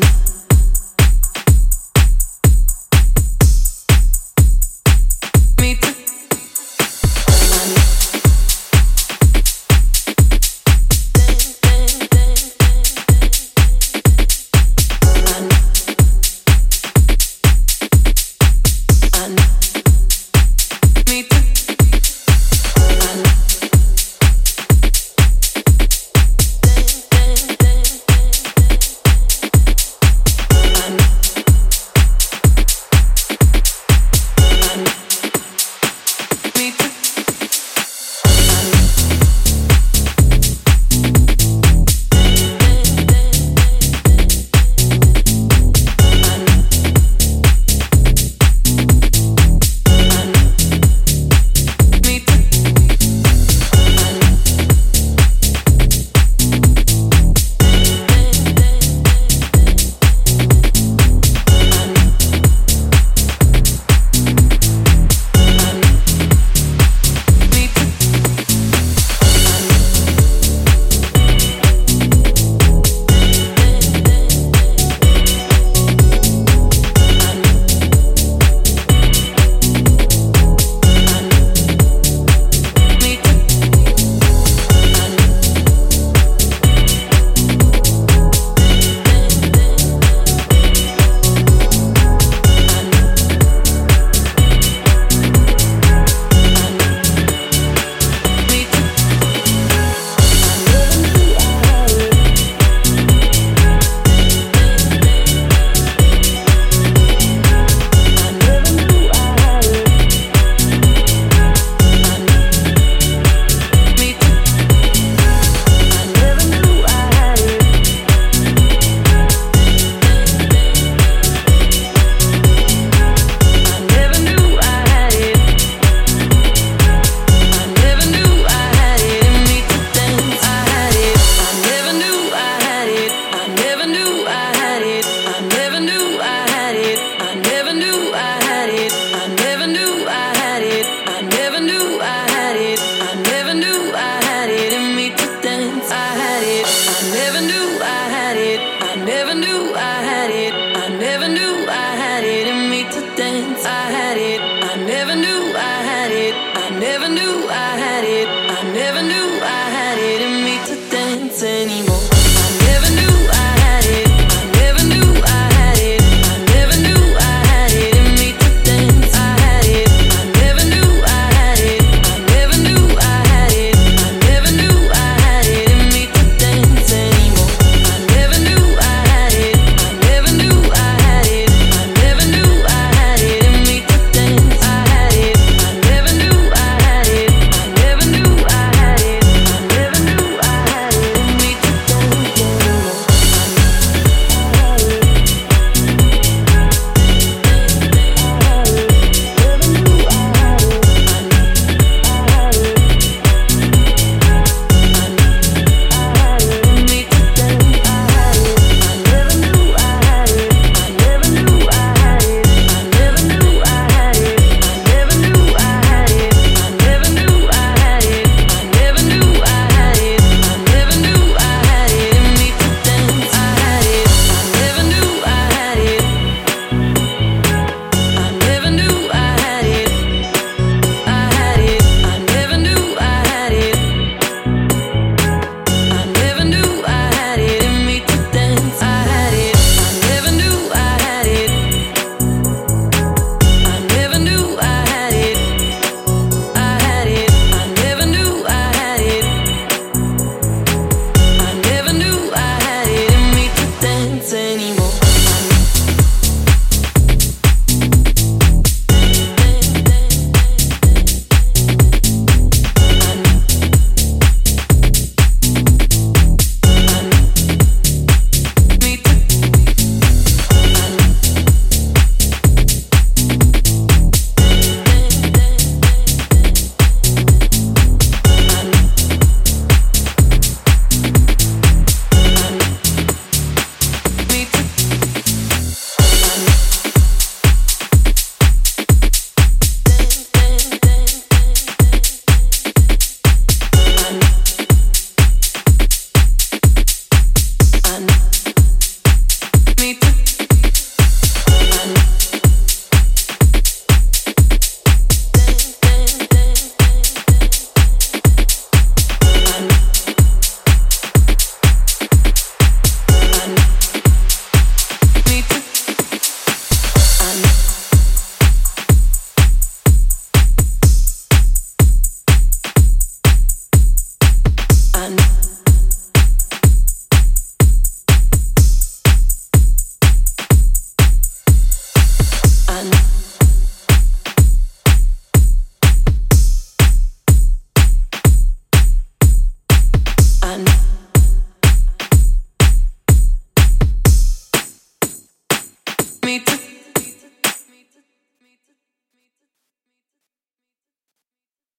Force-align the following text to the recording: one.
one. 0.00 0.21